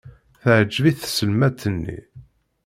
Teɛjeb-it 0.41 0.97
tselmadt-nni. 1.03 1.99